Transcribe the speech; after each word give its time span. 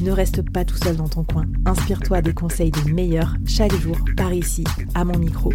Ne 0.00 0.10
reste 0.10 0.42
pas 0.50 0.64
tout 0.64 0.76
seul 0.76 0.96
dans 0.96 1.08
ton 1.08 1.24
coin. 1.24 1.44
Inspire-toi 1.66 2.22
des 2.22 2.34
conseils 2.34 2.70
des 2.70 2.92
meilleurs 2.92 3.36
chaque 3.46 3.74
jour 3.74 3.96
par 4.16 4.32
ici, 4.32 4.64
à 4.94 5.04
mon 5.04 5.18
micro. 5.18 5.52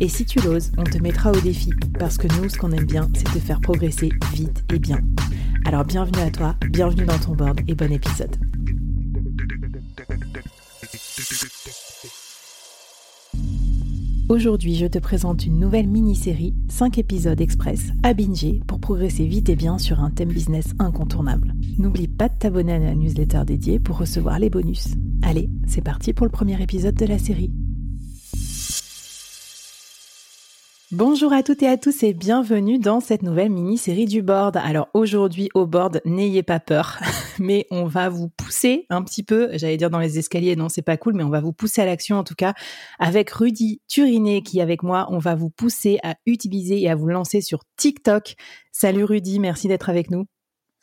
Et 0.00 0.08
si 0.08 0.24
tu 0.24 0.40
l'oses, 0.40 0.72
on 0.78 0.84
te 0.84 0.98
mettra 0.98 1.32
au 1.32 1.40
défi 1.40 1.70
parce 1.98 2.18
que 2.18 2.28
nous, 2.38 2.48
ce 2.48 2.56
qu'on 2.56 2.72
aime 2.72 2.86
bien, 2.86 3.08
c'est 3.14 3.24
te 3.24 3.38
faire 3.38 3.60
progresser 3.60 4.10
vite 4.32 4.64
et 4.72 4.78
bien. 4.78 4.98
Alors 5.64 5.84
bienvenue 5.84 6.20
à 6.20 6.30
toi, 6.30 6.56
bienvenue 6.70 7.04
dans 7.04 7.18
ton 7.18 7.34
board 7.34 7.60
et 7.66 7.74
bon 7.74 7.92
épisode. 7.92 8.36
Aujourd'hui, 14.28 14.74
je 14.74 14.86
te 14.86 14.98
présente 14.98 15.44
une 15.44 15.58
nouvelle 15.58 15.86
mini-série, 15.86 16.54
5 16.68 16.98
épisodes 16.98 17.40
express 17.40 17.90
à 18.02 18.14
binger 18.14 18.60
pour 18.66 18.80
progresser 18.80 19.26
vite 19.26 19.48
et 19.48 19.56
bien 19.56 19.78
sur 19.78 20.00
un 20.00 20.10
thème 20.10 20.30
business 20.30 20.66
incontournable. 20.78 21.53
N'oublie 21.76 22.06
pas 22.06 22.28
de 22.28 22.38
t'abonner 22.38 22.74
à 22.74 22.78
la 22.78 22.94
newsletter 22.94 23.42
dédiée 23.44 23.80
pour 23.80 23.98
recevoir 23.98 24.38
les 24.38 24.48
bonus. 24.48 24.90
Allez, 25.22 25.50
c'est 25.66 25.82
parti 25.82 26.12
pour 26.12 26.24
le 26.24 26.30
premier 26.30 26.62
épisode 26.62 26.94
de 26.94 27.06
la 27.06 27.18
série. 27.18 27.50
Bonjour 30.92 31.32
à 31.32 31.42
toutes 31.42 31.64
et 31.64 31.66
à 31.66 31.76
tous 31.76 32.04
et 32.04 32.14
bienvenue 32.14 32.78
dans 32.78 33.00
cette 33.00 33.22
nouvelle 33.22 33.50
mini-série 33.50 34.04
du 34.04 34.22
board. 34.22 34.56
Alors 34.56 34.86
aujourd'hui 34.94 35.48
au 35.54 35.66
board, 35.66 36.00
n'ayez 36.04 36.44
pas 36.44 36.60
peur, 36.60 37.00
mais 37.40 37.66
on 37.72 37.86
va 37.86 38.08
vous 38.08 38.28
pousser 38.28 38.86
un 38.88 39.02
petit 39.02 39.24
peu, 39.24 39.48
j'allais 39.54 39.76
dire 39.76 39.90
dans 39.90 39.98
les 39.98 40.20
escaliers, 40.20 40.54
non 40.54 40.68
c'est 40.68 40.82
pas 40.82 40.96
cool, 40.96 41.14
mais 41.14 41.24
on 41.24 41.30
va 41.30 41.40
vous 41.40 41.52
pousser 41.52 41.82
à 41.82 41.86
l'action 41.86 42.16
en 42.16 42.22
tout 42.22 42.36
cas 42.36 42.54
avec 43.00 43.30
Rudy 43.30 43.80
Turiné 43.88 44.42
qui 44.42 44.60
avec 44.60 44.84
moi, 44.84 45.08
on 45.10 45.18
va 45.18 45.34
vous 45.34 45.50
pousser 45.50 45.98
à 46.04 46.14
utiliser 46.26 46.80
et 46.80 46.88
à 46.88 46.94
vous 46.94 47.08
lancer 47.08 47.40
sur 47.40 47.64
TikTok. 47.76 48.36
Salut 48.70 49.02
Rudy, 49.02 49.40
merci 49.40 49.66
d'être 49.66 49.90
avec 49.90 50.12
nous. 50.12 50.26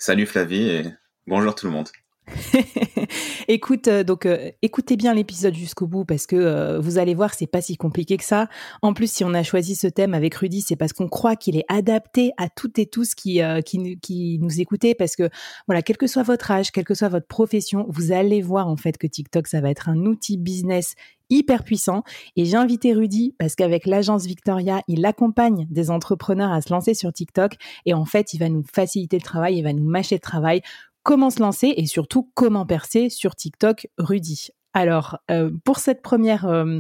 Salut 0.03 0.25
Flavie 0.25 0.67
et 0.67 0.83
bonjour 1.27 1.53
tout 1.53 1.67
le 1.67 1.73
monde. 1.73 1.87
Écoute, 3.47 3.87
euh, 3.87 4.03
donc 4.03 4.25
euh, 4.25 4.51
écoutez 4.61 4.95
bien 4.95 5.13
l'épisode 5.13 5.55
jusqu'au 5.55 5.87
bout 5.87 6.05
parce 6.05 6.25
que 6.25 6.35
euh, 6.35 6.79
vous 6.79 6.97
allez 6.97 7.13
voir, 7.13 7.33
c'est 7.33 7.47
pas 7.47 7.61
si 7.61 7.77
compliqué 7.77 8.17
que 8.17 8.23
ça. 8.23 8.47
En 8.81 8.93
plus, 8.93 9.11
si 9.11 9.23
on 9.23 9.33
a 9.33 9.43
choisi 9.43 9.75
ce 9.75 9.87
thème 9.87 10.13
avec 10.13 10.35
Rudy, 10.35 10.61
c'est 10.61 10.75
parce 10.75 10.93
qu'on 10.93 11.07
croit 11.07 11.35
qu'il 11.35 11.57
est 11.57 11.65
adapté 11.67 12.31
à 12.37 12.49
toutes 12.49 12.79
et 12.79 12.85
tous 12.85 13.15
qui, 13.15 13.41
qui, 13.65 14.39
nous 14.39 14.61
écoutez 14.61 14.95
parce 14.95 15.15
que 15.15 15.29
voilà, 15.67 15.81
quel 15.81 15.97
que 15.97 16.07
soit 16.07 16.23
votre 16.23 16.51
âge, 16.51 16.71
quelle 16.71 16.85
que 16.85 16.93
soit 16.93 17.09
votre 17.09 17.27
profession, 17.27 17.85
vous 17.89 18.11
allez 18.11 18.41
voir 18.41 18.67
en 18.67 18.77
fait 18.77 18.97
que 18.97 19.07
TikTok 19.07 19.47
ça 19.47 19.61
va 19.61 19.69
être 19.69 19.89
un 19.89 20.05
outil 20.05 20.37
business 20.37 20.95
hyper 21.29 21.63
puissant. 21.63 22.03
Et 22.35 22.45
j'ai 22.45 22.57
invité 22.57 22.93
Rudy 22.93 23.35
parce 23.39 23.55
qu'avec 23.55 23.87
l'agence 23.87 24.25
Victoria, 24.25 24.81
il 24.87 25.05
accompagne 25.05 25.65
des 25.71 25.89
entrepreneurs 25.89 26.51
à 26.51 26.61
se 26.61 26.71
lancer 26.71 26.93
sur 26.93 27.11
TikTok. 27.11 27.55
Et 27.85 27.93
en 27.93 28.05
fait, 28.05 28.33
il 28.33 28.39
va 28.39 28.49
nous 28.49 28.63
faciliter 28.71 29.17
le 29.17 29.23
travail, 29.23 29.57
il 29.57 29.63
va 29.63 29.73
nous 29.73 29.89
mâcher 29.89 30.15
le 30.15 30.21
travail 30.21 30.61
comment 31.03 31.29
se 31.29 31.39
lancer 31.39 31.73
et 31.75 31.85
surtout 31.85 32.31
comment 32.33 32.65
percer 32.65 33.09
sur 33.09 33.35
TikTok, 33.35 33.87
Rudy. 33.97 34.49
Alors, 34.73 35.19
euh, 35.29 35.51
pour 35.65 35.79
cette 35.79 36.01
première, 36.01 36.45
euh, 36.45 36.79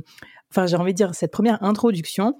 enfin 0.51 0.65
j'ai 0.65 0.75
envie 0.75 0.93
de 0.93 0.97
dire 0.97 1.13
cette 1.13 1.31
première 1.31 1.61
introduction, 1.63 2.37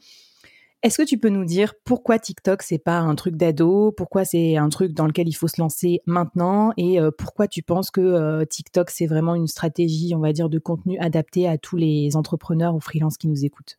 est-ce 0.84 0.98
que 0.98 1.08
tu 1.08 1.18
peux 1.20 1.30
nous 1.30 1.46
dire 1.46 1.74
pourquoi 1.84 2.18
TikTok 2.18 2.64
c'est 2.64 2.80
pas 2.80 2.98
un 2.98 3.14
truc 3.16 3.36
d'ado, 3.36 3.92
pourquoi 3.92 4.26
c'est 4.26 4.58
un 4.58 4.70
truc 4.70 4.94
dans 4.94 5.06
lequel 5.06 5.28
il 5.28 5.34
faut 5.34 5.48
se 5.48 5.62
lancer 5.62 6.02
maintenant 6.08 6.72
et 6.78 7.00
euh, 7.00 7.12
pourquoi 7.16 7.48
tu 7.48 7.62
penses 7.62 7.92
que 7.92 8.44
TikTok 8.46 8.90
c'est 8.90 9.06
vraiment 9.06 9.36
une 9.36 9.48
stratégie, 9.48 10.14
on 10.16 10.20
va 10.20 10.34
dire, 10.34 10.50
de 10.50 10.60
contenu 10.60 10.98
adapté 11.00 11.48
à 11.48 11.58
tous 11.58 11.78
les 11.78 12.16
entrepreneurs 12.16 12.74
ou 12.74 12.80
freelances 12.80 13.18
qui 13.18 13.28
nous 13.28 13.46
écoutent? 13.46 13.78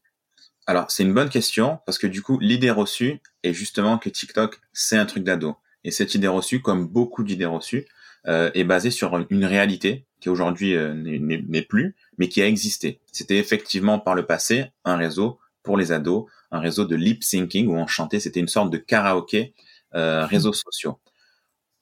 Alors 0.67 0.91
c'est 0.91 1.03
une 1.03 1.15
bonne 1.15 1.29
question 1.29 1.81
parce 1.87 1.99
que 1.99 2.07
du 2.07 2.23
coup 2.23 2.39
l'idée 2.39 2.71
reçue 2.71 3.21
est 3.43 3.53
justement 3.53 3.99
que 3.99 4.09
TikTok 4.09 4.61
c'est 4.73 4.97
un 4.97 5.07
truc 5.07 5.25
d'ado. 5.25 5.57
Et 5.85 5.91
cette 5.91 6.15
idée 6.15 6.29
reçue, 6.29 6.61
comme 6.61 6.87
beaucoup 6.87 7.25
d'idées 7.25 7.47
reçues, 7.47 7.87
euh, 8.27 8.51
est 8.55 8.65
basée 8.65 8.91
sur 8.91 9.27
une 9.31 9.45
réalité 9.45 10.07
qui 10.21 10.29
aujourd'hui 10.29 10.77
euh, 10.77 10.95
n'est 10.95 11.63
plus, 11.63 11.97
mais 12.19 12.29
qui 12.29 12.41
a 12.41 12.47
existé. 12.47 13.01
C'était 13.11 13.39
effectivement 13.39 13.99
par 13.99 14.15
le 14.15 14.25
passé 14.25 14.67
un 14.85 14.97
réseau 14.97 15.41
pour 15.63 15.77
les 15.77 15.93
ados, 15.93 16.27
un 16.51 16.61
réseau 16.61 16.85
de 16.85 16.95
lip 16.95 17.25
syncing 17.25 17.67
où 17.67 17.77
on 17.77 17.87
c'était 17.87 18.41
une 18.41 18.49
sorte 18.49 18.71
de 18.71 18.79
karaoké 18.79 19.55
euh, 19.95 20.25
réseaux 20.27 20.53
sociaux. 20.53 20.99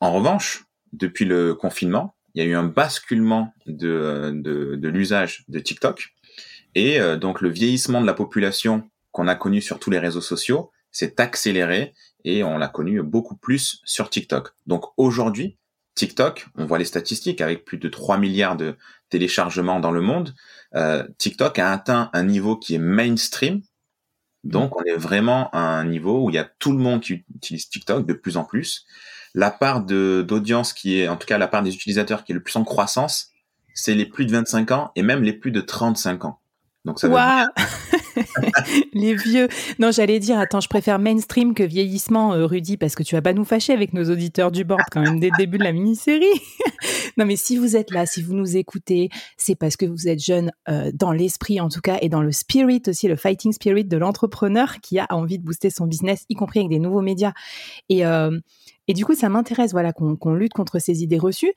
En 0.01 0.13
revanche, 0.13 0.65
depuis 0.93 1.25
le 1.25 1.55
confinement, 1.55 2.15
il 2.35 2.43
y 2.43 2.47
a 2.47 2.49
eu 2.49 2.55
un 2.55 2.65
basculement 2.65 3.53
de, 3.67 4.33
de, 4.35 4.77
de 4.77 4.89
l'usage 4.89 5.45
de 5.49 5.59
TikTok 5.59 6.15
et 6.75 7.01
euh, 7.01 7.17
donc 7.17 7.41
le 7.41 7.49
vieillissement 7.49 8.01
de 8.01 8.07
la 8.07 8.15
population 8.15 8.89
qu'on 9.13 9.29
a 9.29 9.35
connu 9.35 9.61
sur 9.61 9.79
tous 9.79 9.91
les 9.91 9.99
réseaux 9.99 10.21
sociaux 10.21 10.71
s'est 10.93 11.21
accéléré 11.21 11.95
et 12.25 12.45
on 12.45 12.59
l'a 12.59 12.69
connu 12.69 13.03
beaucoup 13.03 13.37
plus 13.37 13.81
sur 13.85 14.11
TikTok. 14.11 14.55
Donc 14.67 14.85
aujourd'hui, 14.97 15.59
TikTok, 15.95 16.47
on 16.57 16.67
voit 16.67 16.79
les 16.79 16.85
statistiques 16.85 17.41
avec 17.41 17.65
plus 17.65 17.79
de 17.79 17.89
3 17.89 18.19
milliards 18.19 18.57
de 18.57 18.77
téléchargements 19.11 19.81
dans 19.81 19.91
le 19.91 20.01
monde. 20.01 20.35
Euh, 20.75 21.07
TikTok 21.19 21.59
a 21.59 21.73
atteint 21.73 22.11
un 22.13 22.23
niveau 22.25 22.57
qui 22.57 22.75
est 22.75 22.79
mainstream. 22.79 23.63
Donc 24.45 24.81
on 24.81 24.85
est 24.85 24.97
vraiment 24.97 25.51
à 25.51 25.59
un 25.59 25.85
niveau 25.85 26.25
où 26.25 26.31
il 26.31 26.37
y 26.37 26.39
a 26.39 26.45
tout 26.45 26.73
le 26.73 26.79
monde 26.79 27.03
qui 27.03 27.25
utilise 27.35 27.69
TikTok 27.69 28.07
de 28.07 28.15
plus 28.15 28.37
en 28.37 28.45
plus. 28.45 28.87
La 29.35 29.51
part 29.51 29.85
d'audience 29.85 30.73
qui 30.73 30.99
est, 30.99 31.09
en 31.09 31.17
tout 31.17 31.27
cas 31.27 31.39
la 31.39 31.49
part 31.49 31.63
des 31.63 31.75
utilisateurs 31.75 32.25
qui 32.25 32.33
est 32.33 32.35
le 32.35 32.43
plus 32.43 32.57
en 32.57 32.65
croissance, 32.65 33.31
c'est 33.75 33.95
les 33.95 34.07
plus 34.07 34.27
de 34.27 34.33
25 34.33 34.71
ans 34.71 34.93
et 34.97 35.03
même 35.03 35.23
les 35.23 35.33
plus 35.33 35.51
de 35.51 35.61
35 35.61 36.25
ans. 36.25 36.40
Donc 36.85 36.99
ça 36.99 37.09
les 38.93 39.15
vieux. 39.15 39.49
Non, 39.79 39.91
j'allais 39.91 40.19
dire, 40.19 40.39
attends, 40.39 40.61
je 40.61 40.69
préfère 40.69 40.99
mainstream 40.99 41.55
que 41.55 41.63
vieillissement, 41.63 42.33
euh, 42.33 42.47
Rudy, 42.47 42.77
parce 42.77 42.95
que 42.95 43.03
tu 43.03 43.15
vas 43.15 43.23
pas 43.23 43.33
nous 43.33 43.45
fâcher 43.45 43.73
avec 43.73 43.93
nos 43.93 44.11
auditeurs 44.11 44.51
du 44.51 44.65
board 44.65 44.83
quand 44.91 45.03
même 45.03 45.21
dès 45.21 45.29
le 45.29 45.37
début 45.37 45.59
de 45.59 45.65
la 45.65 45.73
mini-série. 45.73 46.25
non, 47.19 47.27
mais 47.27 47.37
si 47.37 47.57
vous 47.57 47.77
êtes 47.77 47.91
là, 47.91 48.07
si 48.07 48.23
vous 48.23 48.35
nous 48.35 48.57
écoutez, 48.57 49.11
c'est 49.37 49.57
parce 49.57 49.77
que 49.77 49.87
vous 49.87 50.09
êtes 50.09 50.23
jeune 50.23 50.53
euh, 50.69 50.91
dans 50.95 51.13
l'esprit 51.13 51.61
en 51.61 51.69
tout 51.69 51.81
cas 51.81 51.99
et 52.01 52.09
dans 52.09 52.23
le 52.23 52.33
spirit 52.33 52.83
aussi, 52.87 53.09
le 53.09 53.17
fighting 53.17 53.53
spirit 53.53 53.85
de 53.85 53.97
l'entrepreneur 53.97 54.81
qui 54.81 54.99
a 54.99 55.07
envie 55.11 55.39
de 55.39 55.45
booster 55.45 55.71
son 55.71 55.87
business, 55.87 56.25
y 56.29 56.35
compris 56.35 56.61
avec 56.61 56.71
des 56.71 56.79
nouveaux 56.79 57.03
médias. 57.03 57.33
Et 57.89 58.07
euh, 58.07 58.39
et 58.89 58.93
du 58.93 59.05
coup, 59.05 59.15
ça 59.15 59.29
m'intéresse, 59.29 59.71
voilà, 59.71 59.93
qu'on 59.93 60.35
lutte 60.35 60.53
contre 60.53 60.81
ces 60.81 61.05
idées 61.05 61.19
reçues. 61.19 61.53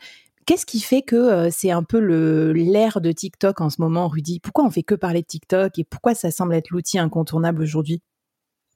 Qu'est-ce 0.46 0.66
qui 0.66 0.82
fait 0.82 1.02
que 1.02 1.16
euh, 1.16 1.50
c'est 1.52 1.72
un 1.72 1.84
peu 1.84 2.00
l'ère 2.00 3.02
de 3.02 3.12
TikTok 3.12 3.62
en 3.62 3.70
ce 3.70 3.82
moment, 3.82 4.08
Rudy? 4.08 4.40
Pourquoi 4.40 4.66
on 4.66 4.72
fait 4.72 4.84
que 4.84 4.96
parler 4.96 5.22
de 5.22 5.28
TikTok 5.28 5.78
et 5.80 5.84
pourquoi 5.84 6.16
ça 6.16 6.32
semble 6.32 6.54
être 6.56 6.70
l'outil 6.70 7.00
incontournable 7.00 7.62
aujourd'hui? 7.62 8.02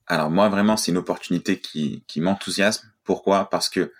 Alors 0.06 0.30
moi, 0.30 0.48
vraiment, 0.48 0.76
c'est 0.76 0.90
une 0.90 0.98
opportunité 0.98 1.60
qui, 1.60 2.02
m'enthousiasme. 2.16 2.90
Pourquoi? 3.04 3.50
Parce 3.50 3.68
que 3.68 3.92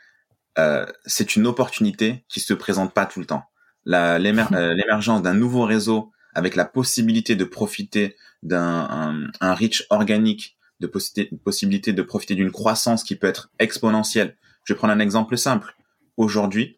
euh, 0.58 0.86
c'est 1.04 1.36
une 1.36 1.46
opportunité 1.46 2.24
qui 2.28 2.40
se 2.40 2.54
présente 2.54 2.94
pas 2.94 3.06
tout 3.06 3.20
le 3.20 3.26
temps. 3.26 3.44
Euh, 3.90 4.18
l'émergence 4.18 5.22
d'un 5.22 5.32
nouveau 5.32 5.64
réseau 5.64 6.12
avec 6.34 6.56
la 6.56 6.66
possibilité 6.66 7.36
de 7.36 7.44
profiter 7.44 8.16
d'un 8.42 9.30
un, 9.40 9.54
reach 9.54 9.86
organique, 9.88 10.58
de 10.80 10.86
possibilité 10.86 11.92
de 11.94 12.02
profiter 12.02 12.34
d'une 12.34 12.50
croissance 12.50 13.02
qui 13.02 13.16
peut 13.16 13.26
être 13.26 13.50
exponentielle. 13.58 14.36
Je 14.64 14.74
vais 14.74 14.76
prendre 14.76 14.92
un 14.92 14.98
exemple 14.98 15.38
simple. 15.38 15.74
Aujourd'hui, 16.18 16.77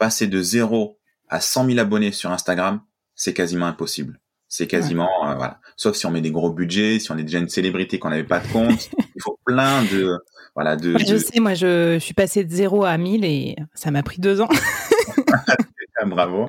passer 0.00 0.26
de 0.26 0.42
0 0.42 0.98
à 1.28 1.40
100 1.40 1.66
000 1.66 1.78
abonnés 1.78 2.10
sur 2.10 2.32
Instagram, 2.32 2.80
c'est 3.14 3.34
quasiment 3.34 3.66
impossible. 3.66 4.18
C'est 4.48 4.66
quasiment, 4.66 5.28
euh, 5.28 5.34
voilà. 5.36 5.60
Sauf 5.76 5.94
si 5.94 6.06
on 6.06 6.10
met 6.10 6.22
des 6.22 6.32
gros 6.32 6.50
budgets, 6.50 6.98
si 6.98 7.12
on 7.12 7.18
est 7.18 7.22
déjà 7.22 7.38
une 7.38 7.48
célébrité 7.48 8.00
qu'on 8.00 8.10
n'avait 8.10 8.24
pas 8.24 8.40
de 8.40 8.48
compte. 8.48 8.90
il 9.14 9.22
faut 9.22 9.38
plein 9.44 9.84
de, 9.84 10.18
voilà, 10.56 10.74
de. 10.74 10.98
je 10.98 11.16
sais, 11.16 11.38
moi, 11.38 11.54
je, 11.54 11.98
suis 12.00 12.14
passé 12.14 12.42
de 12.42 12.50
0 12.50 12.84
à 12.84 12.98
1000 12.98 13.24
et 13.24 13.56
ça 13.74 13.92
m'a 13.92 14.02
pris 14.02 14.20
deux 14.20 14.40
ans. 14.40 14.48
Bravo. 16.06 16.48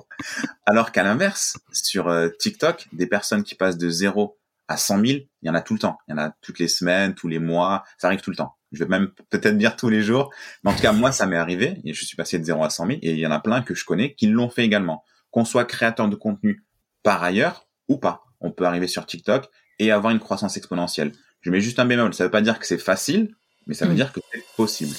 Alors 0.66 0.94
qu'à 0.94 1.04
l'inverse, 1.04 1.58
sur 1.74 2.08
euh, 2.08 2.30
TikTok, 2.40 2.88
des 2.94 3.06
personnes 3.06 3.44
qui 3.44 3.56
passent 3.56 3.78
de 3.78 3.90
0 3.90 4.40
à 4.70 4.78
100 4.78 5.06
000, 5.06 5.06
il 5.10 5.28
y 5.44 5.50
en 5.50 5.56
a 5.56 5.62
tout 5.62 5.74
le 5.74 5.80
temps. 5.80 5.98
Il 6.08 6.12
y 6.12 6.14
en 6.14 6.18
a 6.18 6.32
toutes 6.42 6.58
les 6.58 6.70
semaines, 6.70 7.14
tous 7.16 7.28
les 7.28 7.40
mois. 7.40 7.84
Ça 7.98 8.08
arrive 8.08 8.22
tout 8.22 8.32
le 8.32 8.38
temps. 8.38 8.56
Je 8.72 8.84
vais 8.84 8.90
même 8.90 9.10
peut-être 9.30 9.58
dire 9.58 9.76
tous 9.76 9.90
les 9.90 10.02
jours. 10.02 10.32
Mais 10.64 10.72
en 10.72 10.76
tout 10.76 10.82
cas, 10.82 10.94
moi, 10.94 11.12
ça 11.12 11.26
m'est 11.26 11.38
arrivé. 11.38 11.82
Et 11.84 11.94
je 11.94 12.06
suis 12.06 12.16
passé 12.16 12.40
de 12.40 12.44
0 12.44 12.64
à 12.64 12.70
100 12.70 12.88
000 12.88 13.00
et 13.02 13.12
il 13.12 13.20
y 13.20 13.28
en 13.28 13.32
a 13.32 13.40
plein 13.40 13.62
que 13.62 13.76
je 13.76 13.86
connais 13.86 14.14
qui 14.14 14.28
l'ont 14.28 14.50
fait 14.50 14.64
également. 14.64 15.04
Qu'on 15.30 15.46
soit 15.46 15.66
créateur 15.66 16.08
de 16.08 16.16
contenu 16.16 16.64
par 17.04 17.24
ailleurs 17.24 17.68
ou 17.88 17.98
pas. 17.98 18.24
On 18.40 18.52
peut 18.52 18.66
arriver 18.66 18.88
sur 18.88 19.06
TikTok 19.06 19.50
et 19.80 19.92
avoir 19.92 20.12
une 20.12 20.20
croissance 20.20 20.58
exponentielle. 20.58 21.12
Je 21.42 21.50
mets 21.50 21.62
juste 21.62 21.80
un 21.80 21.86
bémol. 21.86 22.14
Ça 22.14 22.24
veut 22.24 22.32
pas 22.32 22.42
dire 22.42 22.60
que 22.60 22.66
c'est 22.66 22.78
facile, 22.78 23.36
mais 23.68 23.74
ça 23.74 23.86
veut 23.86 23.94
mm. 23.94 23.96
dire 23.96 24.14
que 24.14 24.20
c'est 24.32 24.46
possible. 24.56 24.96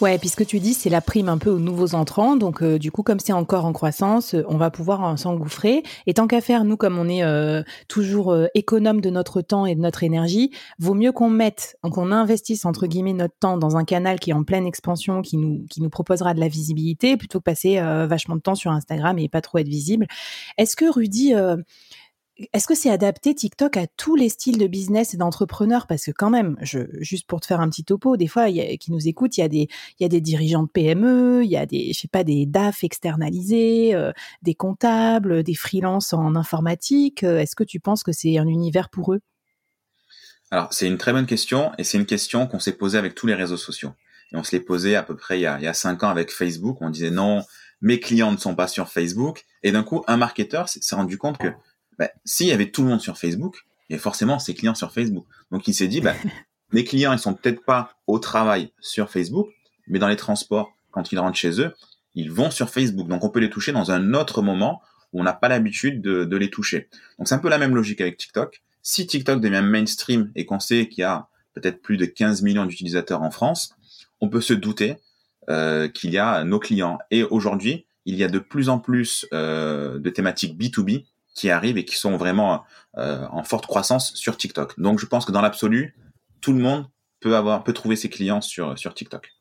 Ouais, 0.00 0.16
puisque 0.16 0.46
tu 0.46 0.60
dis, 0.60 0.72
c'est 0.72 0.88
la 0.88 1.02
prime 1.02 1.28
un 1.28 1.36
peu 1.36 1.50
aux 1.50 1.58
nouveaux 1.58 1.94
entrants. 1.94 2.34
Donc, 2.36 2.62
euh, 2.62 2.78
du 2.78 2.90
coup, 2.90 3.02
comme 3.02 3.20
c'est 3.20 3.34
encore 3.34 3.66
en 3.66 3.74
croissance, 3.74 4.34
on 4.48 4.56
va 4.56 4.70
pouvoir 4.70 5.18
s'engouffrer. 5.18 5.82
Et 6.06 6.14
tant 6.14 6.26
qu'à 6.26 6.40
faire, 6.40 6.64
nous, 6.64 6.78
comme 6.78 6.98
on 6.98 7.06
est 7.06 7.22
euh, 7.22 7.62
toujours 7.86 8.32
euh, 8.32 8.46
économe 8.54 9.02
de 9.02 9.10
notre 9.10 9.42
temps 9.42 9.66
et 9.66 9.74
de 9.74 9.80
notre 9.80 10.02
énergie, 10.02 10.52
vaut 10.78 10.94
mieux 10.94 11.12
qu'on 11.12 11.28
mette, 11.28 11.76
qu'on 11.82 12.12
investisse 12.12 12.64
entre 12.64 12.86
guillemets 12.86 13.12
notre 13.12 13.36
temps 13.38 13.58
dans 13.58 13.76
un 13.76 13.84
canal 13.84 14.18
qui 14.20 14.30
est 14.30 14.32
en 14.32 14.42
pleine 14.42 14.66
expansion, 14.66 15.20
qui 15.20 15.36
nous 15.36 15.66
qui 15.68 15.82
nous 15.82 15.90
proposera 15.90 16.32
de 16.32 16.40
la 16.40 16.48
visibilité, 16.48 17.18
plutôt 17.18 17.40
que 17.40 17.44
passer 17.44 17.78
vachement 17.80 18.36
de 18.36 18.40
temps 18.40 18.54
sur 18.54 18.70
Instagram 18.70 19.18
et 19.18 19.28
pas 19.28 19.42
trop 19.42 19.58
être 19.58 19.68
visible. 19.68 20.06
Est-ce 20.56 20.76
que 20.76 20.90
Rudy 20.90 21.34
est-ce 22.52 22.66
que 22.66 22.74
c'est 22.74 22.90
adapté 22.90 23.34
TikTok 23.34 23.76
à 23.76 23.86
tous 23.86 24.16
les 24.16 24.28
styles 24.28 24.58
de 24.58 24.66
business 24.66 25.14
et 25.14 25.16
d'entrepreneurs? 25.16 25.86
Parce 25.86 26.06
que 26.06 26.10
quand 26.10 26.30
même, 26.30 26.56
juste 26.62 27.26
pour 27.26 27.40
te 27.40 27.46
faire 27.46 27.60
un 27.60 27.68
petit 27.68 27.84
topo, 27.84 28.16
des 28.16 28.28
fois, 28.28 28.50
qui 28.50 28.92
nous 28.92 29.08
écoutent, 29.08 29.36
il 29.36 29.40
y 29.40 30.04
a 30.04 30.08
des, 30.08 30.20
dirigeants 30.20 30.62
de 30.62 30.68
PME, 30.68 31.44
il 31.44 31.50
y 31.50 31.56
a 31.56 31.66
des, 31.66 31.92
je 31.92 32.06
pas, 32.06 32.24
des 32.24 32.46
DAF 32.46 32.82
externalisés, 32.84 33.94
euh, 33.94 34.12
des 34.42 34.54
comptables, 34.54 35.42
des 35.42 35.54
freelances 35.54 36.12
en 36.12 36.34
informatique. 36.34 37.24
Euh, 37.24 37.38
est-ce 37.38 37.54
que 37.54 37.64
tu 37.64 37.80
penses 37.80 38.02
que 38.02 38.12
c'est 38.12 38.38
un 38.38 38.46
univers 38.46 38.88
pour 38.88 39.12
eux? 39.14 39.20
Alors, 40.50 40.72
c'est 40.72 40.86
une 40.86 40.98
très 40.98 41.12
bonne 41.12 41.26
question 41.26 41.72
et 41.78 41.84
c'est 41.84 41.98
une 41.98 42.06
question 42.06 42.46
qu'on 42.46 42.58
s'est 42.58 42.72
posée 42.72 42.98
avec 42.98 43.14
tous 43.14 43.26
les 43.26 43.34
réseaux 43.34 43.56
sociaux. 43.56 43.92
Et 44.32 44.36
on 44.36 44.42
se 44.42 44.52
l'est 44.52 44.62
posé 44.62 44.96
à 44.96 45.02
peu 45.02 45.16
près 45.16 45.38
il 45.38 45.42
y, 45.42 45.46
a, 45.46 45.58
il 45.58 45.64
y 45.64 45.68
a 45.68 45.74
cinq 45.74 46.02
ans 46.02 46.08
avec 46.08 46.30
Facebook. 46.30 46.78
On 46.80 46.90
disait 46.90 47.10
non, 47.10 47.42
mes 47.80 48.00
clients 48.00 48.32
ne 48.32 48.36
sont 48.36 48.54
pas 48.54 48.66
sur 48.66 48.88
Facebook. 48.88 49.44
Et 49.62 49.72
d'un 49.72 49.82
coup, 49.82 50.02
un 50.06 50.16
marketeur 50.16 50.68
s'est 50.68 50.94
rendu 50.94 51.18
compte 51.18 51.38
que 51.38 51.48
bah, 52.00 52.10
s'il 52.24 52.46
y 52.46 52.52
avait 52.52 52.70
tout 52.70 52.82
le 52.82 52.88
monde 52.88 53.02
sur 53.02 53.18
Facebook, 53.18 53.66
il 53.88 53.92
y 53.92 53.94
avait 53.94 54.02
forcément 54.02 54.38
ses 54.38 54.54
clients 54.54 54.74
sur 54.74 54.90
Facebook. 54.90 55.26
Donc 55.52 55.68
il 55.68 55.74
s'est 55.74 55.86
dit, 55.86 56.00
bah, 56.00 56.14
mes 56.72 56.82
clients, 56.82 57.12
ils 57.12 57.18
sont 57.18 57.34
peut-être 57.34 57.62
pas 57.62 57.92
au 58.06 58.18
travail 58.18 58.72
sur 58.80 59.10
Facebook, 59.10 59.50
mais 59.86 59.98
dans 59.98 60.08
les 60.08 60.16
transports, 60.16 60.72
quand 60.92 61.12
ils 61.12 61.18
rentrent 61.18 61.36
chez 61.36 61.60
eux, 61.60 61.74
ils 62.14 62.32
vont 62.32 62.50
sur 62.50 62.70
Facebook. 62.70 63.06
Donc 63.06 63.22
on 63.22 63.28
peut 63.28 63.38
les 63.38 63.50
toucher 63.50 63.72
dans 63.72 63.90
un 63.90 64.14
autre 64.14 64.40
moment 64.40 64.80
où 65.12 65.20
on 65.20 65.24
n'a 65.24 65.34
pas 65.34 65.48
l'habitude 65.48 66.00
de, 66.00 66.36
les 66.36 66.48
toucher. 66.48 66.88
Donc 67.18 67.28
c'est 67.28 67.34
un 67.34 67.38
peu 67.38 67.50
la 67.50 67.58
même 67.58 67.74
logique 67.74 68.00
avec 68.00 68.16
TikTok. 68.16 68.62
Si 68.82 69.06
TikTok 69.06 69.42
devient 69.42 69.62
mainstream 69.62 70.32
et 70.34 70.46
qu'on 70.46 70.58
sait 70.58 70.88
qu'il 70.88 71.02
y 71.02 71.04
a 71.04 71.28
peut-être 71.52 71.82
plus 71.82 71.98
de 71.98 72.06
15 72.06 72.40
millions 72.40 72.64
d'utilisateurs 72.64 73.20
en 73.20 73.30
France, 73.30 73.74
on 74.22 74.30
peut 74.30 74.40
se 74.40 74.54
douter 74.54 74.96
euh, 75.50 75.86
qu'il 75.88 76.12
y 76.12 76.18
a 76.18 76.44
nos 76.44 76.60
clients. 76.60 76.98
Et 77.10 77.24
aujourd'hui, 77.24 77.84
il 78.06 78.14
y 78.14 78.24
a 78.24 78.28
de 78.28 78.38
plus 78.38 78.70
en 78.70 78.78
plus 78.78 79.26
euh, 79.34 79.98
de 79.98 80.08
thématiques 80.08 80.58
B2B 80.58 81.04
qui 81.34 81.50
arrivent 81.50 81.78
et 81.78 81.84
qui 81.84 81.96
sont 81.96 82.16
vraiment 82.16 82.64
euh, 82.96 83.26
en 83.30 83.44
forte 83.44 83.66
croissance 83.66 84.14
sur 84.14 84.36
TikTok. 84.36 84.78
Donc 84.78 84.98
je 84.98 85.06
pense 85.06 85.24
que 85.24 85.32
dans 85.32 85.40
l'absolu, 85.40 85.96
tout 86.40 86.52
le 86.52 86.60
monde 86.60 86.86
peut 87.20 87.36
avoir 87.36 87.64
peut 87.64 87.72
trouver 87.72 87.96
ses 87.96 88.08
clients 88.08 88.40
sur 88.40 88.78
sur 88.78 88.94
TikTok. 88.94 89.39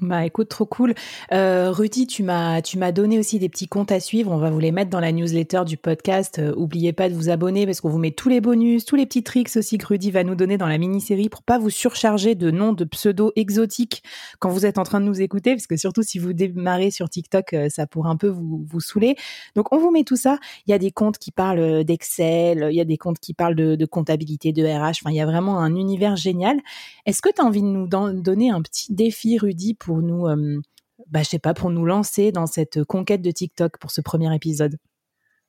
Bah 0.00 0.24
écoute, 0.24 0.48
trop 0.48 0.64
cool. 0.64 0.94
Euh, 1.32 1.72
Rudy, 1.72 2.06
tu 2.06 2.22
m'as 2.22 2.62
tu 2.62 2.78
m'as 2.78 2.92
donné 2.92 3.18
aussi 3.18 3.40
des 3.40 3.48
petits 3.48 3.66
comptes 3.66 3.90
à 3.90 3.98
suivre. 3.98 4.30
On 4.30 4.36
va 4.36 4.48
vous 4.48 4.60
les 4.60 4.70
mettre 4.70 4.90
dans 4.90 5.00
la 5.00 5.10
newsletter 5.10 5.62
du 5.66 5.76
podcast. 5.76 6.38
Euh, 6.38 6.54
oubliez 6.56 6.92
pas 6.92 7.08
de 7.08 7.14
vous 7.14 7.30
abonner 7.30 7.66
parce 7.66 7.80
qu'on 7.80 7.88
vous 7.88 7.98
met 7.98 8.12
tous 8.12 8.28
les 8.28 8.40
bonus, 8.40 8.84
tous 8.84 8.94
les 8.94 9.06
petits 9.06 9.24
tricks 9.24 9.56
aussi 9.56 9.76
que 9.76 9.84
Rudy 9.84 10.12
va 10.12 10.22
nous 10.22 10.36
donner 10.36 10.56
dans 10.56 10.68
la 10.68 10.78
mini-série 10.78 11.28
pour 11.28 11.42
pas 11.42 11.58
vous 11.58 11.68
surcharger 11.68 12.36
de 12.36 12.52
noms 12.52 12.74
de 12.74 12.84
pseudo 12.84 13.32
exotiques 13.34 14.04
quand 14.38 14.50
vous 14.50 14.66
êtes 14.66 14.78
en 14.78 14.84
train 14.84 15.00
de 15.00 15.04
nous 15.06 15.20
écouter, 15.20 15.54
parce 15.56 15.66
que 15.66 15.76
surtout 15.76 16.04
si 16.04 16.20
vous 16.20 16.32
démarrez 16.32 16.92
sur 16.92 17.08
TikTok, 17.08 17.54
euh, 17.54 17.68
ça 17.68 17.88
pourrait 17.88 18.10
un 18.10 18.16
peu 18.16 18.28
vous 18.28 18.64
vous 18.70 18.80
saouler. 18.80 19.16
Donc 19.56 19.72
on 19.72 19.78
vous 19.78 19.90
met 19.90 20.04
tout 20.04 20.14
ça. 20.14 20.38
Il 20.68 20.70
y 20.70 20.74
a 20.74 20.78
des 20.78 20.92
comptes 20.92 21.18
qui 21.18 21.32
parlent 21.32 21.82
d'Excel, 21.82 22.68
il 22.70 22.76
y 22.76 22.80
a 22.80 22.84
des 22.84 22.98
comptes 22.98 23.18
qui 23.18 23.34
parlent 23.34 23.56
de, 23.56 23.74
de 23.74 23.84
comptabilité, 23.84 24.52
de 24.52 24.62
RH. 24.62 25.00
Enfin, 25.02 25.10
il 25.10 25.16
y 25.16 25.20
a 25.20 25.26
vraiment 25.26 25.58
un 25.58 25.74
univers 25.74 26.14
génial. 26.14 26.60
Est-ce 27.04 27.20
que 27.20 27.30
tu 27.34 27.42
as 27.42 27.44
envie 27.44 27.62
de 27.62 27.66
nous 27.66 27.88
donner 27.88 28.50
un 28.50 28.62
petit 28.62 28.92
défi, 28.92 29.38
Rudy, 29.38 29.74
pour 29.74 29.87
nous, 29.96 30.26
euh, 30.26 30.60
bah, 31.08 31.20
pas, 31.42 31.54
pour 31.54 31.70
nous 31.70 31.84
lancer 31.84 32.32
dans 32.32 32.46
cette 32.46 32.84
conquête 32.84 33.22
de 33.22 33.30
TikTok 33.30 33.78
pour 33.78 33.90
ce 33.90 34.00
premier 34.00 34.34
épisode 34.34 34.76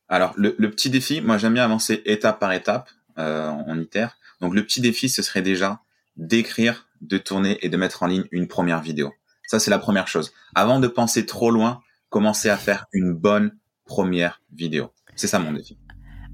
Alors, 0.07 0.33
le, 0.38 0.53
petit 0.69 0.89
défi, 0.89 1.21
moi 1.21 1.38
j'aime 1.38 1.53
bien 1.53 1.65
avancer 1.65 2.01
étape 2.06 2.39
par 2.39 2.53
étape 2.53 2.89
euh, 3.18 3.50
en 3.50 3.80
itère. 3.80 4.18
Donc, 4.41 4.56
le 4.56 4.63
petit 4.63 4.81
défi, 4.81 5.09
ce 5.09 5.21
serait 5.21 5.41
déjà 5.41 5.81
d'écrire, 6.15 6.88
de 7.01 7.18
tourner 7.18 7.57
et 7.62 7.69
de 7.69 7.77
mettre 7.77 8.03
en 8.03 8.07
ligne 8.07 8.25
une 8.31 8.47
première 8.47 8.81
vidéo. 8.81 9.13
Ça, 9.47 9.59
c'est 9.59 9.71
la 9.71 9.80
première 9.80 10.07
chose. 10.07 10.31
Avant 10.56 10.80
de 10.80 10.88
penser 10.88 11.25
trop 11.25 11.51
loin, 11.51 11.81
commencer 12.09 12.50
à 12.50 12.57
faire 12.57 12.85
une 12.94 13.13
bonne 13.13 13.57
première 13.85 14.42
vidéo. 14.53 14.92
C'est 15.15 15.27
ça 15.27 15.39
mon 15.39 15.51
défi. 15.51 15.77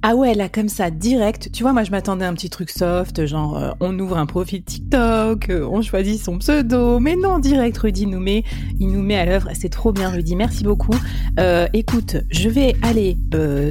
Ah 0.07 0.15
ouais, 0.15 0.35
là 0.35 0.49
comme 0.49 0.69
ça, 0.69 0.91
direct. 0.91 1.49
Tu 1.51 1.63
vois, 1.63 1.73
moi 1.73 1.83
je 1.83 1.89
m'attendais 1.89 2.25
à 2.25 2.27
un 2.27 2.35
petit 2.35 2.51
truc 2.51 2.69
soft, 2.69 3.25
genre 3.25 3.57
euh, 3.57 3.71
on 3.79 3.97
ouvre 3.97 4.19
un 4.19 4.27
profil 4.27 4.61
TikTok, 4.61 5.49
euh, 5.49 5.67
on 5.67 5.81
choisit 5.81 6.21
son 6.21 6.37
pseudo, 6.37 6.99
mais 6.99 7.15
non, 7.15 7.39
direct, 7.39 7.75
Rudy 7.79 8.05
nous 8.05 8.19
met, 8.19 8.43
il 8.79 8.89
nous 8.89 9.01
met 9.01 9.15
à 9.15 9.25
l'œuvre. 9.25 9.49
C'est 9.55 9.69
trop 9.69 9.91
bien, 9.91 10.11
Rudy. 10.11 10.35
Merci 10.35 10.63
beaucoup. 10.63 10.93
Euh, 11.39 11.65
écoute, 11.73 12.17
je 12.29 12.49
vais 12.49 12.75
aller 12.83 13.17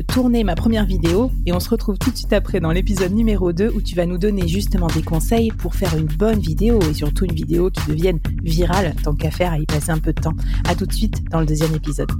tourner 0.09 0.43
ma 0.43 0.57
première 0.57 0.87
vidéo 0.87 1.31
et 1.47 1.53
on 1.53 1.61
se 1.61 1.71
retrouve 1.71 1.99
tout 1.99 2.11
de 2.11 2.17
suite 2.17 2.33
après 2.33 2.59
dans 2.59 2.73
l'épisode 2.73 3.13
numéro 3.13 3.53
2 3.53 3.69
où 3.69 3.81
tu 3.81 3.95
vas 3.95 4.05
nous 4.05 4.19
donner 4.19 4.49
justement 4.49 4.89
des 4.89 5.03
conseils 5.03 5.53
pour 5.53 5.77
faire 5.77 5.97
une 5.97 6.09
bonne 6.09 6.41
vidéo 6.41 6.81
et 6.91 6.95
surtout 6.95 7.27
une 7.27 7.35
vidéo 7.35 7.71
qui 7.71 7.89
devienne 7.89 8.19
virale, 8.43 8.93
tant 9.05 9.15
qu'à 9.15 9.31
faire 9.31 9.53
à 9.53 9.61
y 9.61 9.67
passer 9.67 9.93
un 9.93 10.01
peu 10.01 10.13
de 10.13 10.21
temps. 10.21 10.35
À 10.69 10.75
tout 10.75 10.87
de 10.87 10.93
suite 10.93 11.31
dans 11.31 11.39
le 11.39 11.47
deuxième 11.47 11.77
épisode. 11.77 12.11